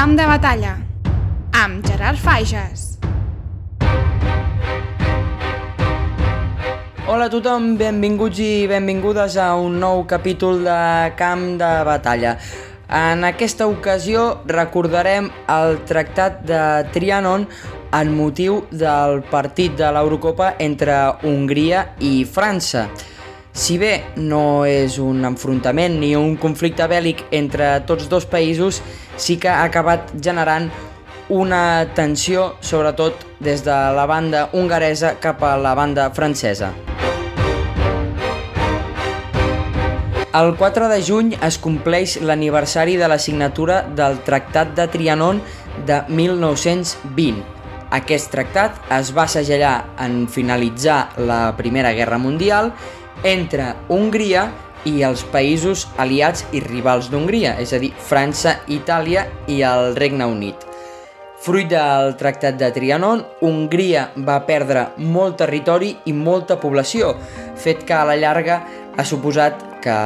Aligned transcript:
Camp 0.00 0.14
de 0.16 0.24
batalla 0.24 0.70
amb 1.60 1.84
Gerard 1.84 2.16
Fages. 2.16 2.84
Hola 7.04 7.26
a 7.26 7.32
tothom, 7.34 7.66
benvinguts 7.76 8.40
i 8.40 8.64
benvingudes 8.70 9.36
a 9.36 9.50
un 9.60 9.76
nou 9.82 10.06
capítol 10.08 10.64
de 10.64 10.78
Camp 11.20 11.44
de 11.60 11.70
batalla. 11.84 12.32
En 12.88 13.28
aquesta 13.28 13.68
ocasió 13.68 14.40
recordarem 14.48 15.28
el 15.52 15.82
Tractat 15.84 16.40
de 16.48 16.64
Trianon 16.96 17.44
en 17.92 18.16
motiu 18.16 18.62
del 18.72 19.20
partit 19.28 19.76
de 19.76 19.92
l'Eurocopa 19.92 20.54
entre 20.64 20.96
Hongria 21.28 21.90
i 22.00 22.22
França. 22.24 22.88
Si 23.52 23.78
bé 23.78 24.04
no 24.16 24.64
és 24.66 24.98
un 25.02 25.24
enfrontament 25.26 25.98
ni 25.98 26.14
un 26.16 26.36
conflicte 26.38 26.86
bèl·lic 26.86 27.24
entre 27.34 27.80
tots 27.88 28.06
dos 28.08 28.26
països, 28.30 28.78
sí 29.18 29.36
que 29.42 29.50
ha 29.50 29.64
acabat 29.66 30.14
generant 30.22 30.70
una 31.30 31.86
tensió, 31.94 32.54
sobretot 32.60 33.26
des 33.42 33.62
de 33.66 33.74
la 33.94 34.06
banda 34.06 34.48
hongaresa 34.52 35.16
cap 35.22 35.42
a 35.46 35.56
la 35.56 35.74
banda 35.74 36.10
francesa. 36.10 36.72
El 40.30 40.52
4 40.54 40.86
de 40.86 41.00
juny 41.02 41.32
es 41.42 41.56
compleix 41.58 42.20
l'aniversari 42.22 42.94
de 42.96 43.08
la 43.10 43.18
signatura 43.18 43.80
del 43.82 44.20
Tractat 44.22 44.76
de 44.78 44.86
Trianon 44.86 45.40
de 45.86 46.04
1920. 46.06 47.42
Aquest 47.90 48.30
tractat 48.30 48.76
es 48.94 49.10
va 49.10 49.26
segellar 49.26 49.74
en 49.98 50.28
finalitzar 50.30 51.00
la 51.18 51.56
Primera 51.58 51.90
Guerra 51.90 52.20
Mundial 52.22 52.70
entre 53.24 53.74
Hongria 53.88 54.48
i 54.88 55.02
els 55.04 55.22
països 55.28 55.86
aliats 56.00 56.44
i 56.56 56.62
rivals 56.64 57.10
d'Hongria, 57.12 57.56
és 57.60 57.74
a 57.76 57.80
dir, 57.82 57.92
França, 57.92 58.60
Itàlia 58.68 59.26
i 59.48 59.60
el 59.66 59.94
Regne 59.98 60.28
Unit. 60.28 60.66
Fruit 61.40 61.70
del 61.72 62.18
Tractat 62.20 62.58
de 62.60 62.68
Trianon, 62.72 63.22
Hongria 63.40 64.10
va 64.28 64.42
perdre 64.44 64.90
molt 65.00 65.38
territori 65.40 65.94
i 66.04 66.12
molta 66.12 66.58
població, 66.60 67.14
fet 67.56 67.86
que 67.88 67.96
a 67.96 68.04
la 68.04 68.18
llarga 68.20 68.60
ha 68.96 69.06
suposat 69.08 69.64
que 69.80 69.96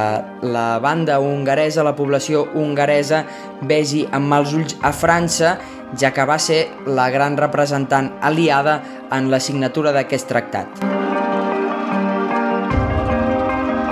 la 0.47 0.79
banda 0.79 1.19
hongaresa, 1.19 1.83
la 1.83 1.95
població 1.95 2.45
hongaresa, 2.55 3.25
vegi 3.67 4.05
amb 4.15 4.31
mals 4.31 4.55
ulls 4.55 4.79
a 4.79 4.95
França, 4.95 5.57
ja 5.99 6.15
que 6.15 6.23
va 6.23 6.39
ser 6.39 6.65
la 6.87 7.09
gran 7.11 7.35
representant 7.35 8.13
aliada 8.23 8.81
en 9.11 9.27
la 9.31 9.43
signatura 9.43 9.91
d'aquest 9.91 10.31
tractat. 10.31 10.94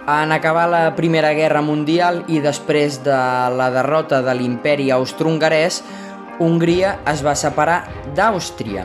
En 0.03 0.33
acabar 0.33 0.67
la 0.67 0.95
Primera 0.97 1.31
Guerra 1.31 1.61
Mundial 1.63 2.25
i 2.27 2.41
després 2.43 2.97
de 3.05 3.19
la 3.55 3.69
derrota 3.71 4.19
de 4.21 4.33
l'imperi 4.35 4.89
austro-hongarès, 4.91 5.77
Hongria 6.43 6.97
es 7.07 7.21
va 7.23 7.37
separar 7.39 7.85
d'Àustria. 8.17 8.83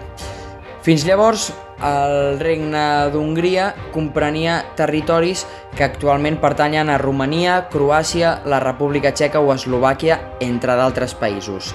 Fins 0.86 1.02
llavors, 1.08 1.48
el 1.82 2.38
regne 2.38 3.10
d'Hongria 3.10 3.72
comprenia 3.90 4.60
territoris 4.78 5.42
que 5.74 5.88
actualment 5.88 6.38
pertanyen 6.38 6.86
a 6.86 7.00
Romania, 7.02 7.64
Croàcia, 7.72 8.36
la 8.46 8.62
República 8.62 9.10
Txeca 9.10 9.42
o 9.42 9.50
Eslovàquia, 9.56 10.20
entre 10.38 10.78
d'altres 10.78 11.18
països. 11.18 11.74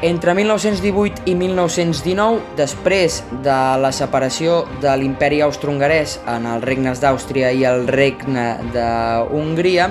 Entre 0.00 0.30
1918 0.30 1.24
i 1.26 1.32
1919, 1.34 2.54
després 2.54 3.16
de 3.42 3.56
la 3.82 3.90
separació 3.90 4.60
de 4.78 4.92
l'imperi 4.94 5.40
austro-hongarès 5.42 6.20
en 6.30 6.44
els 6.46 6.62
regnes 6.62 7.00
d'Àustria 7.02 7.50
i 7.50 7.64
el 7.66 7.82
regne 7.90 8.44
d'Hongria, 8.70 9.88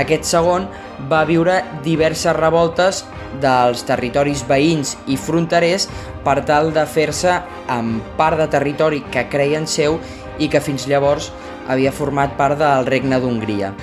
aquest 0.00 0.24
segon 0.24 0.64
va 1.10 1.26
viure 1.28 1.58
diverses 1.84 2.32
revoltes 2.38 3.02
dels 3.42 3.84
territoris 3.84 4.40
veïns 4.48 4.94
i 5.04 5.18
fronterers 5.20 5.84
per 6.24 6.38
tal 6.48 6.72
de 6.72 6.86
fer-se 6.88 7.36
amb 7.68 8.16
part 8.16 8.40
de 8.40 8.48
territori 8.56 9.02
que 9.12 9.26
creien 9.28 9.68
seu 9.68 10.00
i 10.40 10.48
que 10.48 10.64
fins 10.64 10.88
llavors 10.88 11.28
havia 11.68 11.92
format 11.92 12.40
part 12.40 12.56
del 12.56 12.88
regne 12.88 13.20
d'Hongria. 13.20 13.74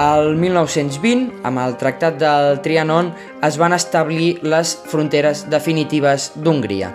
El 0.00 0.38
1920, 0.40 1.42
amb 1.44 1.60
el 1.60 1.74
Tractat 1.76 2.14
del 2.16 2.62
Trianon, 2.64 3.10
es 3.44 3.58
van 3.60 3.74
establir 3.76 4.38
les 4.40 4.70
fronteres 4.88 5.42
definitives 5.52 6.30
d'Hongria. 6.40 6.88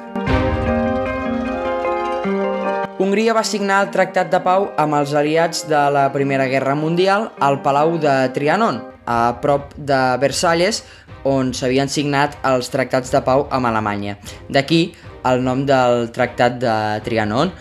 Hongria 2.97 3.35
va 3.37 3.43
signar 3.45 3.83
el 3.83 3.91
Tractat 3.93 4.33
de 4.33 4.39
Pau 4.41 4.71
amb 4.81 4.97
els 4.97 5.13
aliats 5.13 5.67
de 5.69 5.83
la 5.93 6.07
Primera 6.17 6.49
Guerra 6.49 6.73
Mundial 6.73 7.29
al 7.45 7.59
Palau 7.61 7.99
de 8.01 8.15
Trianon, 8.33 8.81
a 9.05 9.37
prop 9.37 9.77
de 9.77 10.01
Versalles, 10.17 10.81
on 11.29 11.53
s'havien 11.53 11.89
signat 11.89 12.39
els 12.41 12.73
tractats 12.73 13.13
de 13.13 13.21
pau 13.21 13.45
amb 13.53 13.69
Alemanya. 13.69 14.17
D'aquí 14.49 14.95
el 15.29 15.45
nom 15.45 15.61
del 15.69 16.09
Tractat 16.15 16.57
de 16.57 16.75
Trianon. 17.05 17.53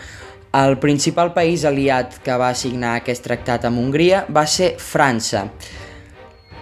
El 0.55 0.77
principal 0.79 1.33
país 1.35 1.65
aliat 1.67 2.13
que 2.23 2.35
va 2.39 2.53
signar 2.55 2.93
aquest 2.95 3.25
tractat 3.27 3.65
amb 3.67 3.81
Hongria 3.81 4.21
va 4.31 4.45
ser 4.47 4.69
França. 4.79 5.41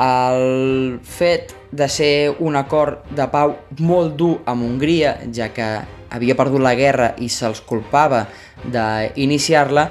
El 0.01 0.97
fet 1.05 1.53
de 1.69 1.85
ser 1.85 2.33
un 2.41 2.57
acord 2.57 3.03
de 3.13 3.27
pau 3.29 3.53
molt 3.85 4.15
dur 4.17 4.39
amb 4.49 4.65
Hongria, 4.65 5.19
ja 5.29 5.51
que 5.53 5.67
havia 6.09 6.37
perdut 6.39 6.65
la 6.65 6.73
guerra 6.79 7.11
i 7.21 7.29
se'ls 7.29 7.61
culpava 7.69 8.23
d'iniciar-la, 8.65 9.85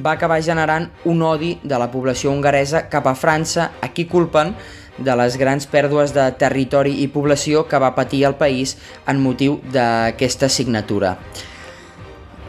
va 0.00 0.16
acabar 0.16 0.40
generant 0.40 0.88
un 1.04 1.20
odi 1.20 1.58
de 1.60 1.76
la 1.76 1.90
població 1.92 2.32
hongaresa 2.32 2.86
cap 2.88 3.04
a 3.04 3.12
França, 3.12 3.68
a 3.84 3.92
qui 3.92 4.08
culpen 4.08 4.56
de 4.96 5.20
les 5.20 5.36
grans 5.36 5.68
pèrdues 5.68 6.16
de 6.16 6.24
territori 6.40 7.02
i 7.04 7.12
població 7.12 7.68
que 7.68 7.84
va 7.84 7.92
patir 8.00 8.24
el 8.24 8.40
país 8.40 8.78
en 9.04 9.20
motiu 9.20 9.60
d'aquesta 9.76 10.48
signatura. 10.48 11.18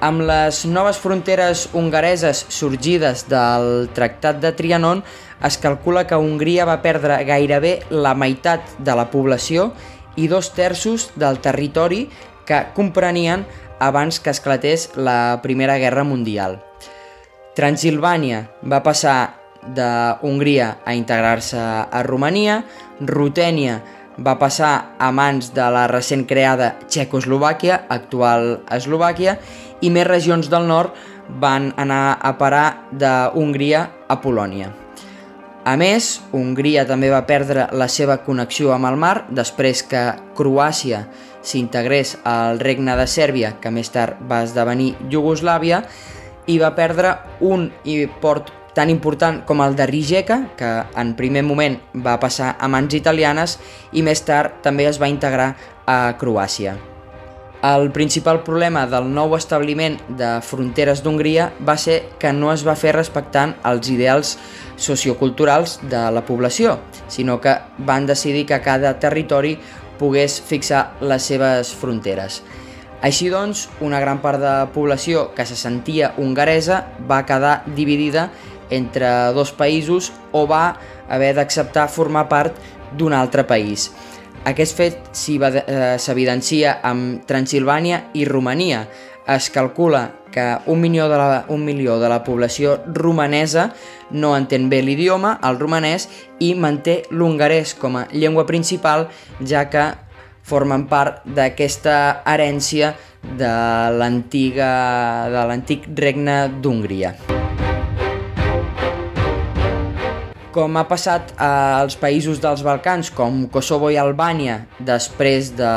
Amb 0.04 0.26
les 0.28 0.66
noves 0.68 0.98
fronteres 1.00 1.70
hongareses 1.72 2.42
sorgides 2.52 3.22
del 3.32 3.88
Tractat 3.96 4.42
de 4.44 4.50
Trianon, 4.52 5.00
es 5.48 5.56
calcula 5.64 6.04
que 6.10 6.18
Hongria 6.20 6.66
va 6.68 6.82
perdre 6.84 7.22
gairebé 7.24 7.72
la 7.88 8.12
meitat 8.12 8.74
de 8.84 8.98
la 9.00 9.06
població 9.14 9.70
i 10.20 10.28
dos 10.28 10.50
terços 10.58 11.08
del 11.16 11.40
territori 11.40 12.02
que 12.44 12.60
comprenien 12.76 13.46
abans 13.80 14.20
que 14.20 14.34
esclatés 14.36 14.90
la 15.00 15.40
Primera 15.40 15.80
Guerra 15.80 16.04
Mundial. 16.04 16.60
Transilvània 17.56 18.44
va 18.60 18.84
passar 18.84 19.18
de 19.64 19.88
Hongria 20.20 20.82
a 20.84 21.00
integrar-se 21.00 21.64
a 21.64 22.04
Romania, 22.04 22.66
Rutènia 23.00 23.80
va 24.18 24.38
passar 24.40 24.96
a 25.00 25.10
mans 25.12 25.52
de 25.56 25.66
la 25.74 25.88
recent 25.92 26.26
creada 26.30 26.74
Txecoslovàquia, 26.88 27.84
actual 27.90 28.62
Eslovàquia, 28.72 29.38
i 29.82 29.90
més 29.90 30.08
regions 30.08 30.50
del 30.52 30.68
nord 30.70 30.94
van 31.40 31.72
anar 31.80 32.20
a 32.22 32.34
parar 32.38 32.68
d'Hongria 32.92 33.88
a 34.08 34.20
Polònia. 34.22 34.72
A 35.64 35.78
més, 35.80 36.18
Hongria 36.36 36.84
també 36.84 37.08
va 37.12 37.24
perdre 37.24 37.70
la 37.72 37.88
seva 37.88 38.18
connexió 38.26 38.74
amb 38.76 38.90
el 38.90 38.98
mar 39.00 39.14
després 39.32 39.84
que 39.88 40.02
Croàcia 40.36 41.06
s'integrés 41.44 42.18
al 42.28 42.60
regne 42.60 42.98
de 43.00 43.06
Sèrbia, 43.08 43.54
que 43.62 43.72
més 43.72 43.92
tard 43.92 44.20
va 44.28 44.42
esdevenir 44.44 44.94
Iugoslàvia, 45.10 45.84
i 46.48 46.58
va 46.60 46.74
perdre 46.76 47.16
un 47.40 47.70
port 48.20 48.52
tan 48.74 48.90
important 48.90 49.44
com 49.46 49.62
el 49.62 49.76
de 49.78 49.88
Rijeka, 49.88 50.40
que 50.58 50.72
en 51.00 51.14
primer 51.18 51.44
moment 51.46 51.78
va 51.94 52.20
passar 52.20 52.56
a 52.60 52.68
mans 52.68 52.94
italianes 52.98 53.60
i 53.94 54.02
més 54.02 54.24
tard 54.26 54.62
també 54.66 54.88
es 54.90 55.00
va 55.02 55.12
integrar 55.12 55.54
a 55.86 56.16
Croàcia. 56.20 56.76
El 57.64 57.94
principal 57.96 58.42
problema 58.44 58.82
del 58.92 59.06
nou 59.08 59.38
establiment 59.38 59.94
de 60.20 60.34
fronteres 60.44 61.00
d'Hongria 61.00 61.46
va 61.64 61.78
ser 61.80 62.02
que 62.20 62.34
no 62.36 62.50
es 62.52 62.66
va 62.68 62.76
fer 62.76 62.92
respectant 62.92 63.54
els 63.70 63.88
ideals 63.88 64.34
socioculturals 64.76 65.78
de 65.88 66.02
la 66.12 66.26
població, 66.28 66.76
sinó 67.08 67.40
que 67.40 67.56
van 67.78 68.10
decidir 68.10 68.44
que 68.50 68.60
cada 68.66 68.98
territori 69.00 69.56
pogués 69.96 70.42
fixar 70.44 70.90
les 71.00 71.24
seves 71.24 71.72
fronteres. 71.72 72.42
Així 73.04 73.28
doncs, 73.28 73.70
una 73.84 74.00
gran 74.00 74.20
part 74.24 74.40
de 74.40 74.48
la 74.48 74.68
població 74.72 75.30
que 75.36 75.44
se 75.48 75.56
sentia 75.60 76.14
hongaresa 76.18 76.86
va 77.08 77.26
quedar 77.28 77.62
dividida 77.80 78.30
entre 78.70 79.34
dos 79.34 79.52
països 79.52 80.12
o 80.32 80.46
va 80.48 80.78
haver 81.10 81.34
d'acceptar 81.36 81.90
formar 81.90 82.28
part 82.30 82.58
d'un 82.98 83.14
altre 83.14 83.44
país. 83.44 83.92
Aquest 84.44 84.76
fet 84.76 84.98
eh, 85.00 85.96
s'evidencia 85.98 86.80
amb 86.84 87.24
Transilvània 87.28 88.10
i 88.14 88.26
Romania. 88.28 88.84
Es 89.24 89.50
calcula 89.50 90.10
que 90.34 90.58
un 90.68 90.82
milió, 90.82 91.08
de 91.08 91.18
la, 91.18 91.46
un 91.48 91.64
milió 91.64 92.00
de 92.00 92.10
la 92.10 92.24
població 92.26 92.82
romanesa 92.88 93.70
no 94.12 94.34
entén 94.36 94.68
bé 94.70 94.82
l'idioma, 94.84 95.38
el 95.48 95.60
romanès, 95.62 96.10
i 96.44 96.54
manté 96.60 97.04
l'hongarès 97.12 97.74
com 97.80 98.02
a 98.02 98.08
llengua 98.12 98.46
principal, 98.50 99.08
ja 99.40 99.70
que 99.72 99.94
formen 100.44 100.90
part 100.92 101.24
d'aquesta 101.24 102.24
herència 102.28 102.92
de 103.40 103.54
l'antic 103.96 105.88
regne 105.96 106.38
d'Hongria. 106.60 107.16
Com 110.54 110.78
ha 110.78 110.86
passat 110.88 111.34
als 111.42 111.98
països 112.00 112.40
dels 112.44 112.62
Balcans 112.64 113.10
com 113.14 113.48
Kosovo 113.52 113.90
i 113.92 113.98
Albània 113.98 114.60
després 114.78 115.52
de 115.58 115.72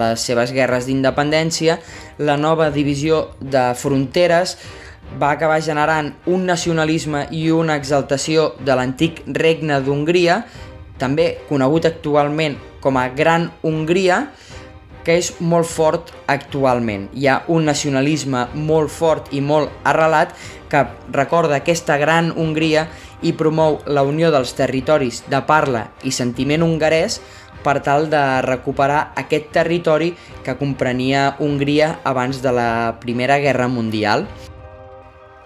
les 0.00 0.24
seves 0.24 0.54
guerres 0.56 0.88
d'independència, 0.88 1.76
la 2.18 2.38
nova 2.40 2.70
divisió 2.72 3.26
de 3.40 3.68
fronteres 3.76 4.56
va 5.20 5.30
acabar 5.36 5.60
generant 5.62 6.14
un 6.32 6.48
nacionalisme 6.48 7.26
i 7.30 7.50
una 7.52 7.76
exaltació 7.76 8.54
de 8.64 8.74
l'antic 8.74 9.22
regne 9.36 9.78
d'Hongria, 9.84 10.40
també 10.98 11.36
conegut 11.50 11.86
actualment 11.86 12.56
com 12.80 12.96
a 12.96 13.08
Gran 13.14 13.50
Hongria, 13.62 14.24
que 15.06 15.20
és 15.20 15.36
molt 15.38 15.68
fort 15.70 16.10
actualment. 16.26 17.06
Hi 17.14 17.28
ha 17.30 17.36
un 17.54 17.68
nacionalisme 17.68 18.48
molt 18.58 18.90
fort 18.90 19.28
i 19.30 19.42
molt 19.44 19.70
arrelat 19.86 20.32
que 20.70 20.82
recorda 21.14 21.60
aquesta 21.60 21.94
gran 22.00 22.32
Hongria 22.34 22.88
i 23.22 23.32
promou 23.32 23.80
la 23.86 24.04
unió 24.04 24.30
dels 24.34 24.52
territoris 24.56 25.22
de 25.30 25.40
parla 25.48 25.86
i 26.04 26.12
sentiment 26.12 26.64
hongarès 26.66 27.20
per 27.66 27.80
tal 27.82 28.10
de 28.10 28.22
recuperar 28.46 29.12
aquest 29.18 29.48
territori 29.54 30.12
que 30.44 30.56
comprenia 30.58 31.34
Hongria 31.40 31.96
abans 32.04 32.42
de 32.42 32.52
la 32.54 32.68
Primera 33.00 33.38
Guerra 33.42 33.66
Mundial. 33.68 34.26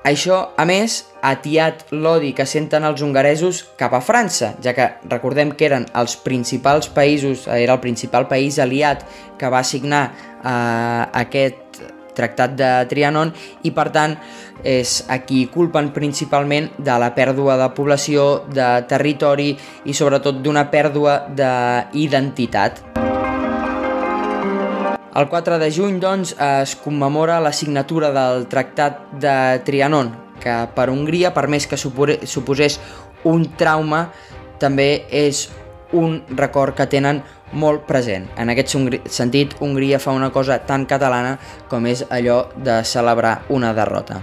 Això, 0.04 0.36
a 0.56 0.64
més, 0.64 1.02
ha 1.20 1.34
atiat 1.36 1.90
l'odi 1.92 2.32
que 2.32 2.46
senten 2.48 2.86
els 2.88 3.02
hongaresos 3.04 3.62
cap 3.80 3.92
a 3.92 4.00
França, 4.00 4.54
ja 4.64 4.72
que 4.76 4.86
recordem 5.12 5.52
que 5.52 5.68
eren 5.68 5.84
els 5.92 6.16
principals 6.24 6.88
països, 6.88 7.44
era 7.52 7.76
el 7.76 7.82
principal 7.84 8.24
país 8.28 8.56
aliat 8.58 9.04
que 9.38 9.52
va 9.52 9.60
signar 9.60 10.06
eh, 10.08 11.04
aquest 11.20 11.82
tractat 12.20 12.54
de 12.60 12.70
Trianon 12.92 13.32
i 13.64 13.72
per 13.74 13.88
tant 13.96 14.18
és 14.62 15.00
a 15.08 15.22
qui 15.24 15.46
culpen 15.48 15.90
principalment 15.96 16.68
de 16.76 17.00
la 17.00 17.10
pèrdua 17.16 17.56
de 17.56 17.70
població, 17.72 18.44
de 18.52 18.68
territori 18.88 19.54
i 19.88 19.96
sobretot 19.96 20.42
d'una 20.44 20.68
pèrdua 20.70 21.22
d'identitat. 21.32 22.84
El 25.10 25.26
4 25.26 25.58
de 25.58 25.68
juny, 25.74 25.96
doncs, 25.98 26.36
es 26.38 26.76
commemora 26.78 27.40
la 27.42 27.50
signatura 27.52 28.12
del 28.14 28.44
Tractat 28.46 29.08
de 29.18 29.58
Trianon, 29.66 30.12
que 30.40 30.54
per 30.76 30.86
Hongria, 30.92 31.32
per 31.34 31.48
més 31.50 31.66
que 31.66 31.76
suposés 31.76 32.78
un 33.26 33.48
trauma, 33.58 34.04
també 34.62 35.08
és 35.10 35.48
un 35.98 36.20
record 36.38 36.76
que 36.78 36.86
tenen 36.86 37.24
molt 37.52 37.86
present. 37.88 38.28
En 38.38 38.50
aquest 38.50 38.76
sentit, 39.10 39.56
Hongria 39.60 39.98
fa 39.98 40.12
una 40.12 40.30
cosa 40.30 40.60
tan 40.66 40.86
catalana 40.86 41.38
com 41.68 41.86
és 41.86 42.04
allò 42.10 42.44
de 42.56 42.82
celebrar 42.84 43.42
una 43.48 43.72
derrota. 43.74 44.20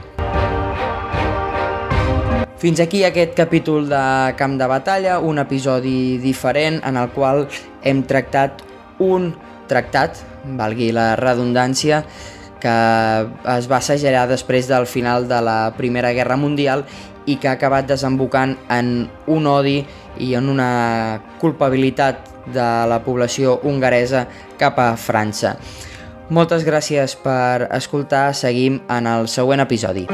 Fins 2.57 2.79
aquí 2.81 3.03
aquest 3.05 3.35
capítol 3.37 3.85
de 3.89 4.33
Camp 4.37 4.57
de 4.57 4.65
Batalla, 4.65 5.19
un 5.19 5.37
episodi 5.37 6.17
diferent 6.17 6.81
en 6.83 6.97
el 6.97 7.11
qual 7.13 7.45
hem 7.83 8.01
tractat 8.09 8.63
un 8.99 9.35
tractat, 9.69 10.17
valgui 10.57 10.89
la 10.95 11.11
redundància, 11.19 12.01
que 12.57 12.73
es 13.53 13.67
va 13.69 13.77
assagerar 13.77 14.25
després 14.29 14.67
del 14.69 14.87
final 14.89 15.27
de 15.29 15.41
la 15.45 15.59
Primera 15.77 16.13
Guerra 16.17 16.37
Mundial 16.39 16.85
i 17.27 17.35
que 17.37 17.51
ha 17.51 17.57
acabat 17.57 17.85
desembocant 17.89 18.55
en 18.73 19.09
un 19.27 19.47
odi 19.51 19.81
i 20.19 20.33
en 20.35 20.49
una 20.49 21.21
culpabilitat 21.41 22.33
de 22.53 22.67
la 22.87 23.01
població 23.03 23.59
hongaresa 23.63 24.25
cap 24.59 24.79
a 24.79 24.93
França. 24.97 25.57
Moltes 26.29 26.65
gràcies 26.67 27.15
per 27.23 27.69
escoltar, 27.71 28.33
seguim 28.35 28.81
en 28.91 29.07
el 29.07 29.31
següent 29.31 29.63
episodi. 29.63 30.07